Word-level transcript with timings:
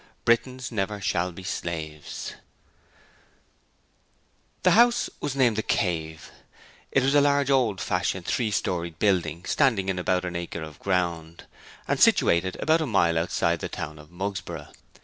Britons 0.25 0.71
Never 0.71 0.99
shall 0.99 1.31
be 1.31 1.43
Slaves 1.43 2.33
The 4.63 4.71
house 4.71 5.11
was 5.19 5.35
named 5.35 5.57
'The 5.57 5.61
Cave'. 5.61 6.31
It 6.91 7.03
was 7.03 7.13
a 7.13 7.21
large 7.21 7.51
old 7.51 7.79
fashioned 7.79 8.25
three 8.25 8.49
storied 8.49 8.97
building 8.97 9.45
standing 9.45 9.89
in 9.89 9.99
about 9.99 10.25
an 10.25 10.35
acre 10.35 10.63
of 10.63 10.79
ground, 10.79 11.43
and 11.87 11.99
situated 11.99 12.57
about 12.59 12.81
a 12.81 12.87
mile 12.87 13.15
outside 13.15 13.59
the 13.59 13.69
town 13.69 13.99
of 13.99 14.09
Mugsborough. 14.09 14.73